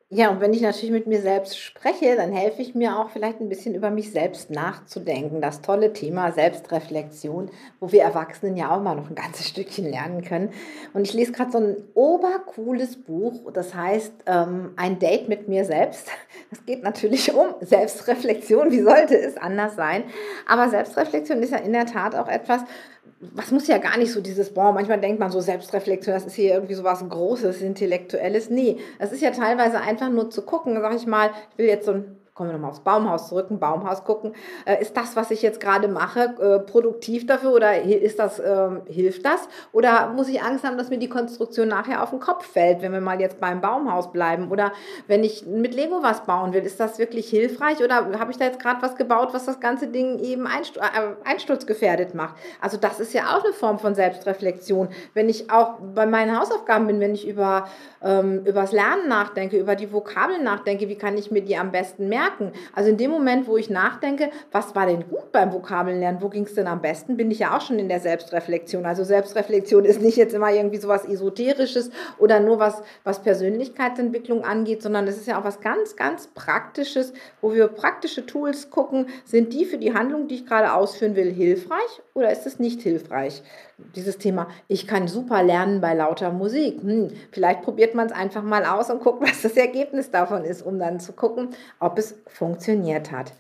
Ja, 0.08 0.30
und 0.30 0.40
wenn 0.40 0.52
ich 0.52 0.60
natürlich 0.60 0.92
mit 0.92 1.08
mir 1.08 1.20
selbst 1.20 1.58
spreche, 1.58 2.14
dann 2.14 2.30
helfe 2.30 2.62
ich 2.62 2.76
mir 2.76 2.96
auch 2.96 3.10
vielleicht 3.10 3.40
ein 3.40 3.48
bisschen 3.48 3.74
über 3.74 3.90
mich 3.90 4.12
selbst 4.12 4.50
nachzudenken. 4.52 5.40
Das 5.40 5.62
tolle 5.62 5.92
Thema 5.92 6.30
Selbstreflexion, 6.30 7.50
wo 7.80 7.90
wir 7.90 8.02
Erwachsenen 8.02 8.56
ja 8.56 8.70
auch 8.70 8.80
mal 8.80 8.94
noch 8.94 9.10
ein 9.10 9.16
ganzes 9.16 9.48
Stückchen 9.48 9.84
lernen 9.90 10.22
können. 10.22 10.50
Und 10.94 11.02
ich 11.02 11.12
lese 11.12 11.32
gerade 11.32 11.50
so 11.50 11.58
ein 11.58 11.76
obercooles 11.94 13.02
Buch, 13.02 13.50
das 13.52 13.74
heißt 13.74 14.12
ähm, 14.26 14.74
Ein 14.76 15.00
Date 15.00 15.28
mit 15.28 15.48
mir 15.48 15.64
selbst. 15.64 16.08
Es 16.52 16.64
geht 16.64 16.84
natürlich 16.84 17.34
um 17.34 17.56
Selbstreflexion. 17.60 18.70
Wie 18.70 18.82
sollte 18.82 19.18
es 19.18 19.36
anders 19.36 19.74
sein? 19.74 20.04
Aber 20.46 20.68
Selbstreflexion 20.68 21.42
ist 21.42 21.50
ja 21.50 21.58
in 21.58 21.72
der 21.72 21.86
Tat 21.86 22.14
auch 22.14 22.28
etwas, 22.28 22.60
was 23.20 23.50
muss 23.50 23.66
ja 23.66 23.78
gar 23.78 23.96
nicht 23.96 24.12
so 24.12 24.20
dieses, 24.20 24.52
boah, 24.52 24.72
manchmal 24.72 25.00
denkt 25.00 25.18
man 25.18 25.30
so 25.30 25.40
Selbstreflexion, 25.40 26.14
das 26.14 26.26
ist 26.26 26.34
hier 26.34 26.54
irgendwie 26.54 26.74
so 26.74 26.84
was 26.84 27.06
Großes, 27.08 27.62
Intellektuelles. 27.62 28.50
Nee, 28.50 28.78
es 28.98 29.12
ist 29.12 29.22
ja 29.22 29.30
teilweise 29.30 29.80
einfach 29.80 30.10
nur 30.10 30.30
zu 30.30 30.42
gucken, 30.42 30.78
sag 30.80 30.94
ich 30.94 31.06
mal, 31.06 31.30
ich 31.52 31.58
will 31.58 31.66
jetzt 31.66 31.86
so 31.86 31.92
ein 31.92 32.16
kommen 32.36 32.50
wir 32.50 32.52
nochmal 32.52 32.70
aufs 32.70 32.80
Baumhaus 32.80 33.28
zurück, 33.28 33.50
ein 33.50 33.58
Baumhaus 33.58 34.04
gucken, 34.04 34.34
äh, 34.66 34.80
ist 34.80 34.94
das, 34.94 35.16
was 35.16 35.30
ich 35.30 35.40
jetzt 35.40 35.58
gerade 35.58 35.88
mache, 35.88 36.34
äh, 36.38 36.58
produktiv 36.70 37.26
dafür 37.26 37.54
oder 37.54 37.82
ist 37.82 38.18
das, 38.18 38.38
äh, 38.38 38.68
hilft 38.86 39.24
das? 39.24 39.48
Oder 39.72 40.12
muss 40.14 40.28
ich 40.28 40.42
Angst 40.42 40.62
haben, 40.62 40.76
dass 40.76 40.90
mir 40.90 40.98
die 40.98 41.08
Konstruktion 41.08 41.68
nachher 41.68 42.02
auf 42.02 42.10
den 42.10 42.20
Kopf 42.20 42.46
fällt, 42.46 42.82
wenn 42.82 42.92
wir 42.92 43.00
mal 43.00 43.18
jetzt 43.22 43.40
beim 43.40 43.62
Baumhaus 43.62 44.12
bleiben? 44.12 44.50
Oder 44.50 44.72
wenn 45.06 45.24
ich 45.24 45.46
mit 45.46 45.74
Lego 45.74 46.02
was 46.02 46.24
bauen 46.24 46.52
will, 46.52 46.62
ist 46.62 46.78
das 46.78 46.98
wirklich 46.98 47.26
hilfreich 47.30 47.82
oder 47.82 48.18
habe 48.18 48.30
ich 48.30 48.36
da 48.36 48.44
jetzt 48.44 48.60
gerade 48.60 48.82
was 48.82 48.96
gebaut, 48.96 49.30
was 49.32 49.46
das 49.46 49.58
ganze 49.58 49.86
Ding 49.86 50.18
eben 50.18 50.46
einstu 50.46 50.80
äh, 50.80 50.84
einsturzgefährdet 51.24 52.14
macht? 52.14 52.34
Also 52.60 52.76
das 52.76 53.00
ist 53.00 53.14
ja 53.14 53.34
auch 53.34 53.44
eine 53.44 53.54
Form 53.54 53.78
von 53.78 53.94
Selbstreflexion. 53.94 54.88
Wenn 55.14 55.30
ich 55.30 55.50
auch 55.50 55.76
bei 55.94 56.04
meinen 56.04 56.38
Hausaufgaben 56.38 56.86
bin, 56.86 57.00
wenn 57.00 57.14
ich 57.14 57.26
über, 57.26 57.66
ähm, 58.02 58.44
übers 58.44 58.72
Lernen 58.72 59.08
nachdenke, 59.08 59.58
über 59.58 59.74
die 59.74 59.90
Vokabeln 59.90 60.44
nachdenke, 60.44 60.90
wie 60.90 60.96
kann 60.96 61.16
ich 61.16 61.30
mir 61.30 61.40
die 61.40 61.56
am 61.56 61.72
besten 61.72 62.10
merken? 62.10 62.25
Merken. 62.26 62.52
Also 62.74 62.90
in 62.90 62.96
dem 62.96 63.10
Moment, 63.10 63.46
wo 63.46 63.56
ich 63.56 63.70
nachdenke, 63.70 64.30
was 64.52 64.74
war 64.74 64.86
denn 64.86 65.08
gut 65.08 65.32
beim 65.32 65.52
Vokabellernen, 65.52 66.20
wo 66.22 66.28
ging 66.28 66.44
es 66.44 66.54
denn 66.54 66.66
am 66.66 66.82
besten, 66.82 67.16
bin 67.16 67.30
ich 67.30 67.40
ja 67.40 67.56
auch 67.56 67.60
schon 67.60 67.78
in 67.78 67.88
der 67.88 68.00
Selbstreflexion. 68.00 68.86
Also 68.86 69.04
Selbstreflexion 69.04 69.84
ist 69.86 70.00
nicht 70.00 70.16
jetzt 70.16 70.34
immer 70.34 70.50
irgendwie 70.50 70.78
so 70.78 70.88
was 70.88 71.04
Esoterisches 71.04 71.90
oder 72.18 72.40
nur 72.40 72.58
was, 72.58 72.82
was 73.04 73.22
Persönlichkeitsentwicklung 73.22 74.44
angeht, 74.44 74.82
sondern 74.82 75.06
es 75.06 75.16
ist 75.16 75.26
ja 75.26 75.40
auch 75.40 75.44
was 75.44 75.60
ganz, 75.60 75.96
ganz 75.96 76.28
Praktisches, 76.28 77.12
wo 77.40 77.54
wir 77.54 77.68
praktische 77.68 78.26
Tools 78.26 78.70
gucken, 78.70 79.06
sind 79.24 79.52
die 79.52 79.64
für 79.64 79.78
die 79.78 79.94
Handlung, 79.94 80.28
die 80.28 80.36
ich 80.36 80.46
gerade 80.46 80.72
ausführen 80.72 81.16
will, 81.16 81.32
hilfreich 81.32 82.02
oder 82.14 82.30
ist 82.30 82.46
es 82.46 82.58
nicht 82.58 82.82
hilfreich? 82.82 83.42
Dieses 83.94 84.16
Thema, 84.16 84.48
ich 84.68 84.86
kann 84.86 85.06
super 85.06 85.42
lernen 85.42 85.82
bei 85.82 85.92
lauter 85.92 86.32
Musik. 86.32 86.80
Hm, 86.80 87.08
vielleicht 87.30 87.62
probiert 87.62 87.94
man 87.94 88.06
es 88.06 88.12
einfach 88.12 88.42
mal 88.42 88.64
aus 88.64 88.90
und 88.90 89.02
guckt, 89.02 89.20
was 89.28 89.42
das 89.42 89.56
Ergebnis 89.56 90.10
davon 90.10 90.44
ist, 90.44 90.62
um 90.62 90.78
dann 90.78 90.98
zu 90.98 91.12
gucken, 91.12 91.50
ob 91.78 91.98
es 91.98 92.14
funktioniert 92.26 93.12
hat. 93.12 93.32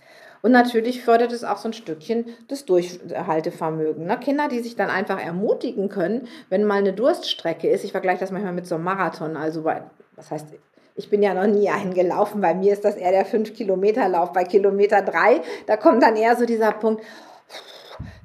Und 0.42 0.52
natürlich 0.52 1.02
fördert 1.02 1.32
es 1.32 1.42
auch 1.42 1.56
so 1.56 1.70
ein 1.70 1.72
Stückchen 1.72 2.26
das 2.48 2.66
Durchhaltevermögen. 2.66 4.06
Ne? 4.06 4.18
Kinder, 4.18 4.48
die 4.48 4.60
sich 4.60 4.76
dann 4.76 4.90
einfach 4.90 5.18
ermutigen 5.18 5.88
können, 5.88 6.28
wenn 6.50 6.64
mal 6.64 6.78
eine 6.78 6.92
Durststrecke 6.92 7.68
ist. 7.68 7.84
Ich 7.84 7.92
vergleiche 7.92 8.20
das 8.20 8.30
manchmal 8.30 8.52
mit 8.52 8.66
so 8.66 8.74
einem 8.74 8.84
Marathon. 8.84 9.36
Also 9.36 9.62
bei, 9.62 9.82
was 10.14 10.30
heißt, 10.30 10.48
ich 10.94 11.10
bin 11.10 11.22
ja 11.22 11.34
noch 11.34 11.46
nie 11.46 11.68
eingelaufen. 11.70 12.42
Bei 12.42 12.54
mir 12.54 12.74
ist 12.74 12.84
das 12.84 12.96
eher 12.96 13.10
der 13.10 13.26
5-Kilometer-Lauf. 13.26 14.32
Bei 14.32 14.44
Kilometer 14.44 15.02
3, 15.02 15.40
da 15.66 15.76
kommt 15.76 16.02
dann 16.02 16.14
eher 16.14 16.36
so 16.36 16.44
dieser 16.44 16.72
Punkt, 16.72 17.02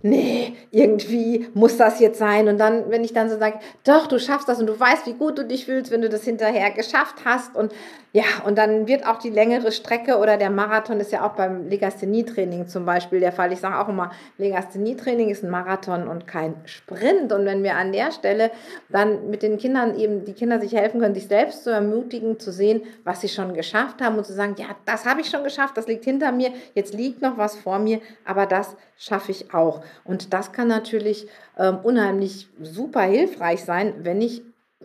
nee, 0.03 0.55
irgendwie 0.71 1.47
muss 1.53 1.77
das 1.77 1.99
jetzt 1.99 2.19
sein. 2.19 2.47
Und 2.47 2.57
dann, 2.57 2.89
wenn 2.89 3.03
ich 3.03 3.13
dann 3.13 3.29
so 3.29 3.37
sage, 3.37 3.59
doch, 3.83 4.07
du 4.07 4.19
schaffst 4.19 4.47
das 4.47 4.59
und 4.59 4.67
du 4.67 4.79
weißt, 4.79 5.05
wie 5.07 5.13
gut 5.13 5.37
du 5.37 5.45
dich 5.45 5.65
fühlst, 5.65 5.91
wenn 5.91 6.01
du 6.01 6.09
das 6.09 6.23
hinterher 6.23 6.71
geschafft 6.71 7.17
hast. 7.25 7.55
Und 7.55 7.73
ja, 8.13 8.23
und 8.45 8.57
dann 8.57 8.87
wird 8.87 9.07
auch 9.07 9.19
die 9.19 9.29
längere 9.29 9.71
Strecke 9.71 10.17
oder 10.17 10.35
der 10.35 10.49
Marathon 10.49 10.99
ist 10.99 11.13
ja 11.13 11.25
auch 11.25 11.31
beim 11.31 11.69
Legasthenie-Training 11.69 12.67
zum 12.67 12.85
Beispiel 12.85 13.21
der 13.21 13.31
Fall. 13.31 13.53
Ich 13.53 13.61
sage 13.61 13.79
auch 13.79 13.87
immer, 13.87 14.11
Legasthenie-Training 14.37 15.29
ist 15.29 15.43
ein 15.43 15.49
Marathon 15.49 16.09
und 16.09 16.27
kein 16.27 16.55
Sprint. 16.65 17.31
Und 17.31 17.45
wenn 17.45 17.63
wir 17.63 17.77
an 17.77 17.93
der 17.93 18.11
Stelle 18.11 18.51
dann 18.89 19.29
mit 19.29 19.43
den 19.43 19.57
Kindern 19.57 19.97
eben, 19.97 20.25
die 20.25 20.33
Kinder 20.33 20.59
sich 20.59 20.73
helfen 20.73 20.99
können, 20.99 21.15
sich 21.15 21.29
selbst 21.29 21.63
zu 21.63 21.69
ermutigen, 21.69 22.37
zu 22.37 22.51
sehen, 22.51 22.81
was 23.05 23.21
sie 23.21 23.29
schon 23.29 23.53
geschafft 23.53 24.01
haben 24.01 24.17
und 24.17 24.25
zu 24.25 24.33
sagen, 24.33 24.55
ja, 24.57 24.67
das 24.85 25.05
habe 25.05 25.21
ich 25.21 25.29
schon 25.29 25.45
geschafft, 25.45 25.77
das 25.77 25.87
liegt 25.87 26.03
hinter 26.03 26.33
mir, 26.33 26.51
jetzt 26.75 26.93
liegt 26.93 27.21
noch 27.21 27.37
was 27.37 27.55
vor 27.55 27.79
mir, 27.79 28.01
aber 28.25 28.45
das 28.45 28.75
schaffe 28.97 29.31
ich 29.31 29.53
auch. 29.53 29.85
Und 30.03 30.33
das 30.33 30.51
kann 30.51 30.67
natürlich 30.67 31.27
ähm, 31.57 31.79
unheimlich 31.81 32.49
super 32.61 33.03
hilfreich 33.03 33.63
sein, 33.63 33.93
wenn 33.99 34.21
ich 34.21 34.41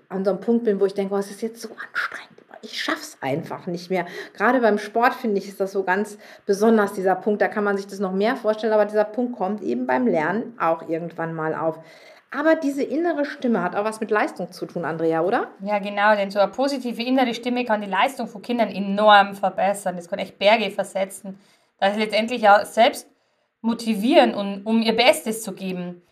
an 0.08 0.24
so 0.24 0.30
einem 0.30 0.40
Punkt 0.40 0.64
bin, 0.64 0.78
wo 0.78 0.86
ich 0.86 0.94
denke, 0.94 1.12
oh, 1.12 1.18
es 1.18 1.32
ist 1.32 1.42
jetzt 1.42 1.60
so 1.60 1.70
anstrengend. 1.70 2.35
Ich 2.72 2.82
schaffe 2.82 3.00
es 3.00 3.18
einfach 3.20 3.68
nicht 3.68 3.90
mehr. 3.90 4.06
Gerade 4.34 4.60
beim 4.60 4.78
Sport 4.78 5.14
finde 5.14 5.38
ich, 5.38 5.46
ist 5.46 5.60
das 5.60 5.70
so 5.70 5.84
ganz 5.84 6.18
besonders, 6.46 6.94
dieser 6.94 7.14
Punkt. 7.14 7.40
Da 7.40 7.46
kann 7.46 7.62
man 7.62 7.76
sich 7.76 7.86
das 7.86 8.00
noch 8.00 8.12
mehr 8.12 8.34
vorstellen, 8.34 8.72
aber 8.72 8.86
dieser 8.86 9.04
Punkt 9.04 9.36
kommt 9.36 9.62
eben 9.62 9.86
beim 9.86 10.08
Lernen 10.08 10.58
auch 10.58 10.88
irgendwann 10.88 11.32
mal 11.32 11.54
auf. 11.54 11.78
Aber 12.32 12.56
diese 12.56 12.82
innere 12.82 13.24
Stimme 13.24 13.62
hat 13.62 13.76
auch 13.76 13.84
was 13.84 14.00
mit 14.00 14.10
Leistung 14.10 14.50
zu 14.50 14.66
tun, 14.66 14.84
Andrea, 14.84 15.22
oder? 15.22 15.52
Ja, 15.60 15.78
genau, 15.78 16.16
denn 16.16 16.32
so 16.32 16.40
eine 16.40 16.50
positive 16.50 17.00
innere 17.02 17.34
Stimme 17.34 17.64
kann 17.64 17.80
die 17.82 17.86
Leistung 17.86 18.26
von 18.26 18.42
Kindern 18.42 18.68
enorm 18.68 19.36
verbessern. 19.36 19.94
Das 19.94 20.08
kann 20.08 20.18
echt 20.18 20.38
Berge 20.38 20.72
versetzen. 20.72 21.38
Das 21.78 21.92
ist 21.92 21.98
letztendlich 21.98 22.42
ja 22.42 22.64
selbst 22.64 23.08
motivieren, 23.60 24.34
und, 24.34 24.66
um 24.66 24.82
ihr 24.82 24.96
Bestes 24.96 25.44
zu 25.44 25.52
geben. 25.52 26.02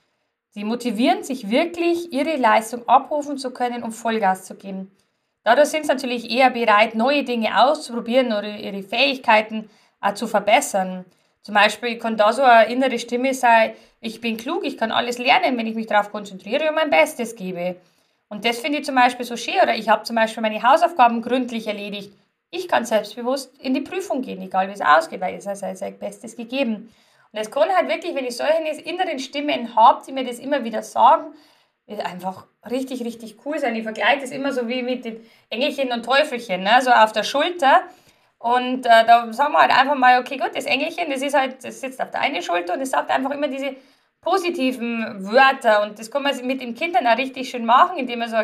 Sie 0.51 0.63
motivieren 0.63 1.25
sich 1.25 1.51
wirklich, 1.51 2.13
ihre 2.13 2.37
Leistung 2.37 2.89
abrufen 2.89 3.39
zu 3.39 3.51
können, 3.51 3.83
um 3.83 3.91
Vollgas 3.91 4.45
zu 4.45 4.55
geben. 4.55 4.93
Dadurch 5.45 5.69
sind 5.69 5.85
sie 5.85 5.93
natürlich 5.93 6.31
eher 6.31 6.51
bereit, 6.51 6.95
neue 6.95 7.23
Dinge 7.23 7.63
auszuprobieren 7.63 8.29
oder 8.29 8.57
ihre 8.57 8.83
Fähigkeiten 8.83 9.71
auch 10.01 10.15
zu 10.15 10.27
verbessern. 10.27 11.05
Zum 11.43 11.55
Beispiel 11.55 11.99
kann 11.99 12.17
da 12.17 12.33
so 12.33 12.43
eine 12.43 12.73
innere 12.73 12.99
Stimme 12.99 13.35
sein, 13.35 13.75
ich 14.01 14.21
bin 14.21 14.37
klug, 14.37 14.65
ich 14.65 14.77
kann 14.77 14.91
alles 14.91 15.19
lernen, 15.19 15.57
wenn 15.57 15.67
ich 15.67 15.75
mich 15.75 15.87
darauf 15.87 16.11
konzentriere 16.11 16.69
und 16.69 16.75
mein 16.75 16.91
Bestes 16.91 17.37
gebe. 17.37 17.77
Und 18.29 18.45
das 18.45 18.59
finde 18.59 18.79
ich 18.79 18.85
zum 18.85 18.95
Beispiel 18.95 19.25
so 19.25 19.37
schön. 19.37 19.55
Oder 19.63 19.77
ich 19.77 19.89
habe 19.89 20.03
zum 20.03 20.17
Beispiel 20.17 20.43
meine 20.43 20.63
Hausaufgaben 20.63 21.23
gründlich 21.23 21.67
erledigt. 21.67 22.13
Ich 22.51 22.69
kann 22.69 22.85
selbstbewusst 22.85 23.57
in 23.61 23.75
die 23.75 23.81
Prüfung 23.81 24.23
gehen, 24.23 24.41
egal 24.43 24.69
wie 24.69 24.73
es 24.73 24.81
ausgeht, 24.81 25.21
weil 25.21 25.35
es 25.35 25.47
hat 25.47 25.59
sein 25.59 25.99
Bestes 25.99 26.37
gegeben. 26.37 26.91
Und 27.33 27.39
es 27.39 27.51
kann 27.51 27.69
halt 27.69 27.89
wirklich, 27.89 28.15
wenn 28.15 28.25
ich 28.25 28.37
solche 28.37 28.81
inneren 28.83 29.19
Stimmen 29.19 29.75
habe, 29.75 30.03
die 30.07 30.13
mir 30.13 30.25
das 30.25 30.39
immer 30.39 30.65
wieder 30.65 30.83
sagen, 30.83 31.35
einfach 31.89 32.47
richtig, 32.71 33.05
richtig 33.05 33.37
cool 33.45 33.59
sein. 33.59 33.75
Ich 33.77 33.83
vergleiche 33.83 34.21
das 34.21 34.31
immer 34.31 34.53
so 34.53 34.69
wie 34.69 34.83
mit 34.83 35.05
den 35.05 35.21
Engelchen 35.51 35.93
und 35.93 36.05
Teufelchen, 36.05 36.63
ne? 36.63 36.81
so 36.81 36.91
auf 36.91 37.13
der 37.13 37.23
Schulter. 37.23 37.83
Und 38.39 38.87
äh, 38.87 39.07
da 39.07 39.33
sagen 39.33 39.53
wir 39.53 39.61
halt 39.61 39.71
einfach 39.71 39.95
mal, 39.95 40.21
okay, 40.21 40.37
gut, 40.37 40.51
das 40.55 40.67
Engelchen, 40.67 41.11
das 41.11 41.23
ist 41.23 41.35
halt, 41.35 41.65
das 41.65 41.81
sitzt 41.81 42.01
auf 42.01 42.11
der 42.11 42.21
einen 42.21 42.43
Schulter 42.43 42.75
und 42.75 42.81
es 42.81 42.91
sagt 42.91 43.11
einfach 43.11 43.31
immer 43.31 43.49
diese 43.49 43.77
positiven 44.21 45.31
Wörter. 45.31 45.83
Und 45.83 45.99
das 45.99 46.11
kann 46.11 46.23
man 46.23 46.47
mit 46.47 46.61
den 46.61 46.75
Kindern 46.75 47.07
auch 47.07 47.17
richtig 47.17 47.49
schön 47.51 47.65
machen, 47.65 47.99
indem 47.99 48.21
man 48.21 48.29
so 48.29 48.37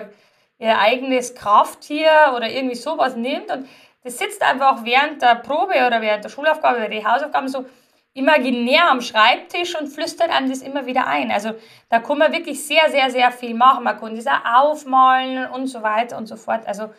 ihr 0.58 0.78
eigenes 0.78 1.34
Krafttier 1.34 2.32
oder 2.36 2.48
irgendwie 2.48 2.76
sowas 2.76 3.16
nimmt. 3.16 3.50
Und 3.50 3.68
das 4.04 4.18
sitzt 4.18 4.42
einfach 4.42 4.84
während 4.84 5.22
der 5.22 5.36
Probe 5.36 5.74
oder 5.86 6.00
während 6.00 6.24
der 6.24 6.28
Schulaufgabe 6.28 6.78
oder 6.78 6.88
die 6.88 7.04
Hausaufgaben 7.04 7.48
so 7.48 7.64
imaginär 8.20 8.90
am 8.90 9.00
Schreibtisch 9.00 9.74
und 9.78 9.88
flüstert 9.88 10.30
einem 10.30 10.50
das 10.50 10.62
immer 10.62 10.86
wieder 10.86 11.06
ein. 11.06 11.30
Also 11.30 11.50
da 11.88 12.00
kann 12.00 12.18
man 12.18 12.32
wirklich 12.32 12.64
sehr, 12.64 12.90
sehr, 12.90 13.10
sehr 13.10 13.32
viel 13.32 13.54
machen. 13.54 13.84
Man 13.84 13.98
kann 13.98 14.18
auch 14.18 14.70
aufmalen 14.70 15.50
und 15.50 15.66
so 15.66 15.82
weiter 15.82 16.16
und 16.18 16.26
so 16.26 16.36
fort. 16.36 16.66
Also 16.66 16.90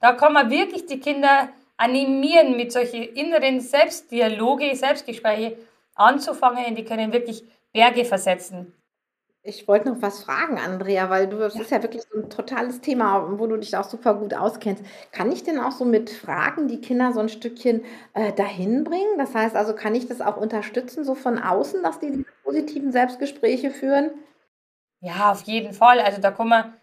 da 0.00 0.12
kann 0.12 0.32
man 0.32 0.50
wirklich 0.50 0.86
die 0.86 0.98
Kinder 0.98 1.50
animieren, 1.76 2.56
mit 2.56 2.72
solchen 2.72 3.02
inneren 3.02 3.60
Selbstdialoge, 3.60 4.74
Selbstgespräche 4.74 5.56
anzufangen. 5.94 6.74
Die 6.74 6.84
können 6.84 7.12
wirklich 7.12 7.44
Berge 7.72 8.04
versetzen. 8.04 8.72
Ich 9.42 9.66
wollte 9.66 9.88
noch 9.88 10.02
was 10.02 10.22
fragen, 10.24 10.58
Andrea, 10.58 11.08
weil 11.08 11.26
du, 11.26 11.38
das 11.38 11.54
ja. 11.54 11.62
ist 11.62 11.70
ja 11.70 11.82
wirklich 11.82 12.02
so 12.02 12.18
ein 12.18 12.28
totales 12.28 12.82
Thema, 12.82 13.38
wo 13.38 13.46
du 13.46 13.56
dich 13.56 13.74
auch 13.74 13.88
super 13.88 14.14
gut 14.14 14.34
auskennst. 14.34 14.84
Kann 15.12 15.32
ich 15.32 15.44
denn 15.44 15.58
auch 15.58 15.72
so 15.72 15.86
mit 15.86 16.10
Fragen 16.10 16.68
die 16.68 16.82
Kinder 16.82 17.12
so 17.14 17.20
ein 17.20 17.30
Stückchen 17.30 17.82
äh, 18.12 18.34
dahin 18.34 18.84
bringen? 18.84 19.16
Das 19.16 19.34
heißt 19.34 19.56
also, 19.56 19.74
kann 19.74 19.94
ich 19.94 20.06
das 20.06 20.20
auch 20.20 20.36
unterstützen, 20.36 21.04
so 21.04 21.14
von 21.14 21.38
außen, 21.38 21.82
dass 21.82 21.98
die 22.00 22.10
diese 22.10 22.26
positiven 22.44 22.92
Selbstgespräche 22.92 23.70
führen? 23.70 24.10
Ja, 25.00 25.32
auf 25.32 25.42
jeden 25.44 25.72
Fall. 25.72 26.00
Also 26.00 26.20
da 26.20 26.32
kann 26.32 26.48
man 26.48 26.74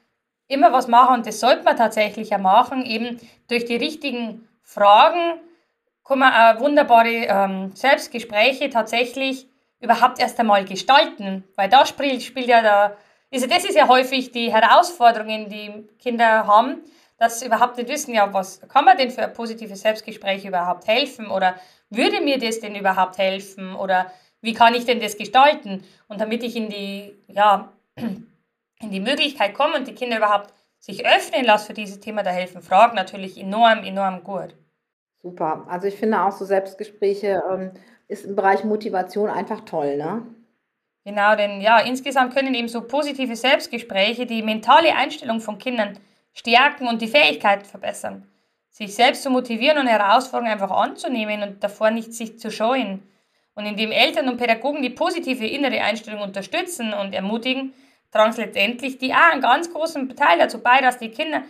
immer 0.48 0.74
was 0.74 0.88
machen 0.88 1.18
und 1.18 1.28
das 1.28 1.40
sollte 1.40 1.64
man 1.64 1.78
tatsächlich 1.78 2.32
ja 2.32 2.40
machen. 2.40 2.84
Eben 2.86 3.20
durch 3.50 3.66
die 3.66 3.76
richtigen 3.76 4.48
Fragen 4.64 5.40
kann 6.04 6.20
man 6.20 6.34
auch 6.34 6.60
wunderbare 6.60 7.28
ähm, 7.28 7.72
Selbstgespräche 7.76 8.72
tatsächlich 8.72 9.48
überhaupt 9.80 10.20
erst 10.20 10.40
einmal 10.40 10.66
gestalten. 10.66 11.44
Weil 11.56 11.70
da 11.70 11.86
spielt, 11.86 12.22
spielt 12.24 12.48
ja 12.48 12.62
da, 12.62 12.98
also 13.34 13.48
das 13.48 13.66
ist 13.66 13.76
ja 13.76 13.88
häufig 13.88 14.32
die 14.32 14.52
Herausforderung, 14.52 15.50
die 15.50 15.88
Kinder 16.00 16.48
haben, 16.48 16.84
dass 17.18 17.40
sie 17.40 17.48
überhaupt 17.48 17.78
nicht 17.78 17.90
wissen, 17.90 18.14
ja, 18.14 18.32
was 18.34 18.62
kann 18.68 18.86
man 18.86 18.98
denn 18.98 19.12
für 19.12 19.24
ein 19.24 19.34
positives 19.34 19.82
Selbstgespräch 19.82 20.46
überhaupt 20.46 20.88
helfen 20.88 21.28
oder 21.28 21.56
würde 21.90 22.22
mir 22.22 22.38
das 22.38 22.60
denn 22.60 22.76
überhaupt 22.76 23.18
helfen 23.18 23.76
oder 23.76 24.12
wie 24.42 24.54
kann 24.54 24.76
ich 24.76 24.86
denn 24.86 25.00
das 25.00 25.18
gestalten? 25.18 25.84
Und 26.08 26.22
damit 26.22 26.44
ich 26.44 26.56
in 26.56 26.70
die, 26.70 27.16
ja, 27.28 27.74
in 27.96 28.92
die 28.92 29.00
Möglichkeit 29.00 29.56
komme 29.56 29.78
und 29.78 29.88
die 29.88 29.96
Kinder 29.96 30.18
überhaupt 30.18 30.54
sich 30.80 31.06
öffnen 31.06 31.44
lasse 31.44 31.68
für 31.68 31.74
dieses 31.74 32.00
Thema, 32.00 32.22
da 32.24 32.30
helfen 32.30 32.62
Fragen 32.62 32.96
natürlich 32.96 33.38
enorm, 33.38 33.84
enorm 33.84 34.24
gut. 34.24 34.56
Super. 35.22 35.66
Also 35.68 35.88
ich 35.88 35.96
finde 35.96 36.22
auch 36.22 36.32
so 36.32 36.46
Selbstgespräche 36.46 37.42
ähm, 37.52 37.72
ist 38.08 38.26
im 38.26 38.36
Bereich 38.36 38.64
Motivation 38.64 39.30
einfach 39.30 39.62
toll, 39.62 39.98
ne? 39.98 40.26
Genau, 41.04 41.36
denn 41.38 41.62
ja, 41.62 41.80
insgesamt 41.80 42.36
können 42.36 42.54
eben 42.54 42.68
so 42.68 42.82
positive 42.82 43.36
Selbstgespräche 43.36 44.26
die 44.26 44.44
mentale 44.44 44.94
Einstellung 44.94 45.40
von 45.40 45.58
Kindern 45.58 45.98
stärken 46.34 46.88
und 46.88 47.02
die 47.02 47.08
Fähigkeit 47.08 47.66
verbessern, 47.66 48.30
sich 48.70 48.94
selbst 48.94 49.24
zu 49.24 49.30
motivieren 49.30 49.78
und 49.78 49.88
Herausforderungen 49.88 50.52
einfach 50.52 50.72
anzunehmen 50.72 51.44
und 51.44 51.64
davor 51.64 51.92
nicht 51.92 52.14
sich 52.14 52.38
zu 52.40 52.52
scheuen. 52.52 53.04
Und 53.56 53.66
indem 53.66 53.92
Eltern 53.92 54.28
und 54.28 54.38
Pädagogen 54.38 54.84
die 54.84 54.90
positive 54.90 55.48
innere 55.48 55.82
Einstellung 55.82 56.22
unterstützen 56.22 56.94
und 56.94 57.16
ermutigen, 57.16 57.74
tragen 58.12 58.36
letztendlich 58.36 58.98
die 58.98 59.14
auch 59.14 59.32
einen 59.32 59.42
ganz 59.42 59.72
großen 59.72 60.16
Teil 60.16 60.38
dazu 60.38 60.62
bei, 60.62 60.80
dass 60.82 60.98
die 60.98 61.10
Kinder 61.10 61.42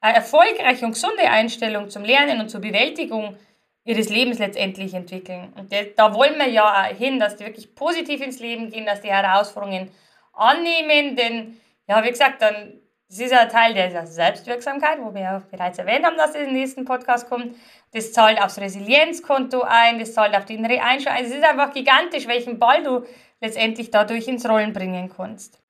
eine 0.00 0.16
erfolgreiche 0.16 0.84
und 0.84 0.92
gesunde 0.92 1.30
Einstellung 1.30 1.88
zum 1.88 2.04
Lernen 2.04 2.40
und 2.40 2.50
zur 2.50 2.60
Bewältigung 2.60 3.36
ihres 3.84 4.08
Lebens 4.08 4.38
letztendlich 4.38 4.94
entwickeln. 4.94 5.52
Und 5.56 5.72
da 5.96 6.14
wollen 6.14 6.38
wir 6.38 6.48
ja 6.48 6.64
auch 6.64 6.96
hin, 6.96 7.20
dass 7.20 7.36
die 7.36 7.44
wirklich 7.44 7.74
positiv 7.74 8.22
ins 8.22 8.40
Leben 8.40 8.70
gehen, 8.70 8.86
dass 8.86 9.02
die 9.02 9.12
Herausforderungen 9.12 9.90
annehmen, 10.32 11.16
denn 11.16 11.60
ja, 11.86 12.02
wie 12.02 12.10
gesagt, 12.10 12.40
dann 12.40 12.80
das 13.08 13.18
ist 13.18 13.32
ein 13.32 13.48
Teil 13.48 13.74
der 13.74 14.06
Selbstwirksamkeit, 14.06 14.98
wo 15.00 15.14
wir 15.14 15.20
ja 15.20 15.42
bereits 15.50 15.78
erwähnt 15.78 16.04
haben, 16.04 16.16
dass 16.16 16.30
es 16.30 16.48
im 16.48 16.52
nächsten 16.52 16.84
Podcast 16.84 17.28
kommt. 17.28 17.54
Das 17.92 18.12
zahlt 18.12 18.42
aufs 18.42 18.58
Resilienzkonto 18.58 19.62
ein, 19.62 20.00
das 20.00 20.14
zahlt 20.14 20.34
auf 20.34 20.46
die 20.46 20.54
innere 20.54 20.82
Einstellung. 20.82 21.18
Also 21.18 21.30
es 21.32 21.38
ist 21.38 21.44
einfach 21.44 21.72
gigantisch, 21.72 22.26
welchen 22.26 22.58
Ball 22.58 22.82
du 22.82 23.04
letztendlich 23.40 23.90
dadurch 23.92 24.26
ins 24.26 24.48
Rollen 24.48 24.72
bringen 24.72 25.12
kannst. 25.14 25.63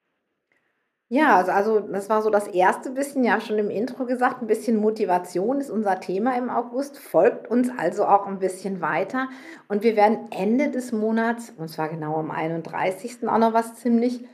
Ja, 1.09 1.37
also, 1.37 1.53
also 1.53 1.81
das 1.81 2.09
war 2.09 2.23
so 2.23 2.31
das 2.31 2.49
erste 2.49 2.91
bisschen, 2.91 3.25
ja 3.25 3.41
schon 3.41 3.59
im 3.59 3.71
Intro 3.71 4.07
gesagt, 4.07 4.41
ein 4.43 4.47
bisschen 4.47 4.77
Motivation 4.77 5.61
ist 5.61 5.71
unser 5.71 6.01
Thema 6.01 6.37
im 6.37 6.49
August, 6.51 6.99
folgt 6.99 7.49
uns 7.51 7.71
also 7.77 8.07
auch 8.07 8.27
ein 8.27 8.39
bisschen 8.39 8.81
weiter 8.81 9.29
und 9.69 9.83
wir 9.83 9.97
werden 9.97 10.29
Ende 10.31 10.71
des 10.71 10.93
Monats, 10.93 11.53
und 11.57 11.69
zwar 11.69 11.89
genau 11.91 12.17
am 12.17 12.31
31. 12.31 13.29
auch 13.29 13.39
noch 13.39 13.53
was 13.53 13.77
ziemlich 13.77 14.25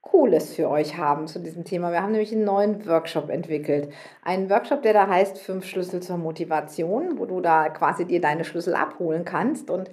Cooles 0.00 0.54
für 0.54 0.68
euch 0.68 0.96
haben 0.98 1.26
zu 1.26 1.40
diesem 1.40 1.64
Thema. 1.64 1.90
Wir 1.90 2.02
haben 2.02 2.12
nämlich 2.12 2.32
einen 2.32 2.44
neuen 2.44 2.86
Workshop 2.86 3.30
entwickelt. 3.30 3.92
Einen 4.22 4.50
Workshop, 4.50 4.82
der 4.82 4.92
da 4.92 5.08
heißt 5.08 5.38
Fünf 5.38 5.64
Schlüssel 5.64 6.02
zur 6.02 6.18
Motivation, 6.18 7.18
wo 7.18 7.26
du 7.26 7.40
da 7.40 7.70
quasi 7.70 8.04
dir 8.04 8.20
deine 8.20 8.44
Schlüssel 8.44 8.74
abholen 8.74 9.24
kannst. 9.24 9.70
Und 9.70 9.90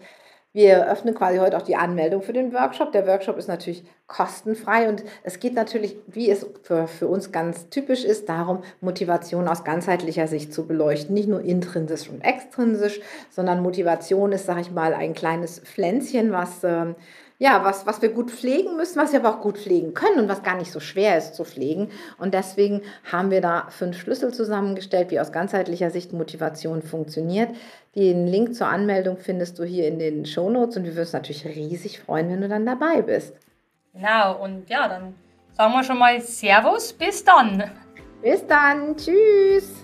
wir 0.54 0.92
öffnen 0.92 1.16
quasi 1.16 1.38
heute 1.38 1.58
auch 1.58 1.62
die 1.62 1.78
Anmeldung 1.78 2.22
für 2.22 2.34
den 2.34 2.54
Workshop. 2.54 2.92
Der 2.92 3.08
Workshop 3.08 3.38
ist 3.38 3.48
natürlich 3.48 3.86
kostenfrei 4.08 4.90
und 4.90 5.04
es 5.24 5.40
geht 5.40 5.54
natürlich, 5.54 5.96
wie 6.08 6.30
es 6.30 6.46
für, 6.64 6.88
für 6.88 7.08
uns 7.08 7.32
ganz 7.32 7.70
typisch 7.70 8.04
ist, 8.04 8.28
darum, 8.28 8.62
Motivation 8.82 9.48
aus 9.48 9.64
ganzheitlicher 9.64 10.28
Sicht 10.28 10.54
zu 10.54 10.68
beleuchten. 10.68 11.14
Nicht 11.14 11.30
nur 11.30 11.42
intrinsisch 11.42 12.10
und 12.10 12.22
extrinsisch, 12.22 13.00
sondern 13.30 13.64
Motivation 13.64 14.34
ist, 14.34 14.46
sage 14.46 14.62
ich 14.62 14.72
mal, 14.72 14.94
ein 14.94 15.14
kleines 15.14 15.60
Pflänzchen, 15.60 16.34
was 16.34 16.64
ähm, 16.66 16.96
ja, 17.42 17.64
was, 17.64 17.88
was 17.88 18.04
wir 18.04 18.10
gut 18.10 18.30
pflegen 18.30 18.78
müssen, 18.78 19.02
was 19.02 19.14
wir 19.14 19.20
aber 19.20 19.36
auch 19.36 19.42
gut 19.42 19.58
pflegen 19.58 19.96
können 19.96 20.20
und 20.20 20.30
was 20.30 20.44
gar 20.44 20.56
nicht 20.56 20.72
so 20.72 20.80
schwer 20.80 21.18
ist 21.18 21.34
zu 21.34 21.44
pflegen. 21.44 21.90
Und 22.20 22.36
deswegen 22.36 22.84
haben 23.12 23.32
wir 23.32 23.42
da 23.42 23.66
fünf 23.70 24.00
Schlüssel 24.00 24.32
zusammengestellt, 24.32 25.10
wie 25.10 25.20
aus 25.20 25.32
ganzheitlicher 25.32 25.90
Sicht 25.90 26.14
Motivation 26.14 26.84
funktioniert. 26.84 27.50
Den 27.96 28.28
Link 28.28 28.54
zur 28.54 28.68
Anmeldung 28.68 29.18
findest 29.18 29.58
du 29.58 29.64
hier 29.64 29.88
in 29.88 29.98
den 29.98 30.28
Show 30.28 30.52
Notes 30.52 30.78
und 30.78 30.84
wir 30.84 30.92
würden 30.92 31.00
uns 31.00 31.14
natürlich 31.14 31.44
riesig 31.44 32.00
freuen, 32.00 32.30
wenn 32.30 32.42
du 32.42 32.48
dann 32.48 32.68
dabei 32.68 33.02
bist. 33.02 33.34
Genau, 33.96 34.44
und 34.44 34.70
ja, 34.70 34.88
dann 34.88 35.16
sagen 35.54 35.74
wir 35.74 35.84
schon 35.84 35.98
mal 35.98 36.22
Servus, 36.22 36.94
bis 36.94 37.24
dann. 37.24 37.72
Bis 38.22 38.46
dann, 38.46 38.96
tschüss. 38.96 39.81